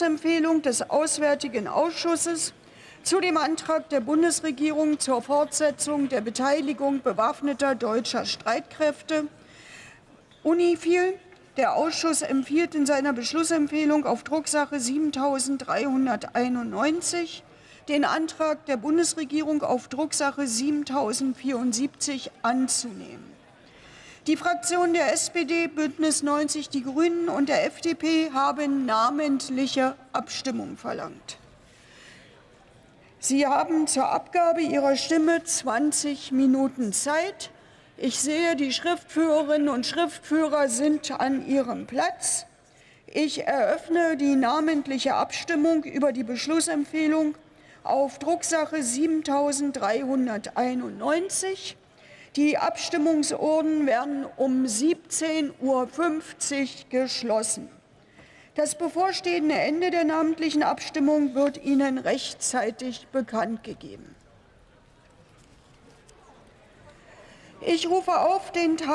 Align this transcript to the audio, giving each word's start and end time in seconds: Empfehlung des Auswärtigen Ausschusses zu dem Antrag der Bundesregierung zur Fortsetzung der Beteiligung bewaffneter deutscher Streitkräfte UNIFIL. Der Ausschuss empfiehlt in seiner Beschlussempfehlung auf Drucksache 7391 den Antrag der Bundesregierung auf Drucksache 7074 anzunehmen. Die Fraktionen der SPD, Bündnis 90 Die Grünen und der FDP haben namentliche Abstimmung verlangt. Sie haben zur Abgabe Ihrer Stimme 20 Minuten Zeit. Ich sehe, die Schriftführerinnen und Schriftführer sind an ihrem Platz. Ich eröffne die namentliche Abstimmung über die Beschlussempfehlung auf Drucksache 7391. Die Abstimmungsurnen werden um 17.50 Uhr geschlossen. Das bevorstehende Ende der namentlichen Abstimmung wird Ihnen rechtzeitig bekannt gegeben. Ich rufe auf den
Empfehlung 0.00 0.62
des 0.62 0.88
Auswärtigen 0.90 1.68
Ausschusses 1.68 2.54
zu 3.02 3.20
dem 3.20 3.36
Antrag 3.36 3.90
der 3.90 4.00
Bundesregierung 4.00 4.98
zur 4.98 5.20
Fortsetzung 5.20 6.08
der 6.08 6.22
Beteiligung 6.22 7.02
bewaffneter 7.02 7.74
deutscher 7.74 8.24
Streitkräfte 8.24 9.26
UNIFIL. 10.42 11.18
Der 11.56 11.74
Ausschuss 11.74 12.22
empfiehlt 12.22 12.74
in 12.74 12.86
seiner 12.86 13.12
Beschlussempfehlung 13.12 14.06
auf 14.06 14.24
Drucksache 14.24 14.80
7391 14.80 17.44
den 17.88 18.04
Antrag 18.04 18.64
der 18.66 18.76
Bundesregierung 18.78 19.62
auf 19.62 19.88
Drucksache 19.88 20.46
7074 20.46 22.30
anzunehmen. 22.42 23.33
Die 24.26 24.36
Fraktionen 24.38 24.94
der 24.94 25.12
SPD, 25.12 25.66
Bündnis 25.66 26.22
90 26.22 26.70
Die 26.70 26.82
Grünen 26.82 27.28
und 27.28 27.50
der 27.50 27.66
FDP 27.66 28.30
haben 28.32 28.86
namentliche 28.86 29.96
Abstimmung 30.14 30.78
verlangt. 30.78 31.36
Sie 33.18 33.46
haben 33.46 33.86
zur 33.86 34.08
Abgabe 34.08 34.62
Ihrer 34.62 34.96
Stimme 34.96 35.44
20 35.44 36.32
Minuten 36.32 36.94
Zeit. 36.94 37.50
Ich 37.98 38.18
sehe, 38.18 38.56
die 38.56 38.72
Schriftführerinnen 38.72 39.68
und 39.68 39.84
Schriftführer 39.84 40.70
sind 40.70 41.10
an 41.10 41.46
ihrem 41.46 41.86
Platz. 41.86 42.46
Ich 43.06 43.46
eröffne 43.46 44.16
die 44.16 44.36
namentliche 44.36 45.16
Abstimmung 45.16 45.84
über 45.84 46.12
die 46.12 46.24
Beschlussempfehlung 46.24 47.34
auf 47.82 48.18
Drucksache 48.18 48.82
7391. 48.82 51.76
Die 52.36 52.58
Abstimmungsurnen 52.58 53.86
werden 53.86 54.26
um 54.36 54.64
17.50 54.64 55.52
Uhr 55.60 55.88
geschlossen. 56.90 57.68
Das 58.56 58.76
bevorstehende 58.76 59.54
Ende 59.54 59.90
der 59.90 60.04
namentlichen 60.04 60.64
Abstimmung 60.64 61.34
wird 61.34 61.62
Ihnen 61.64 61.98
rechtzeitig 61.98 63.06
bekannt 63.12 63.62
gegeben. 63.62 64.14
Ich 67.60 67.88
rufe 67.88 68.18
auf 68.18 68.50
den 68.52 68.76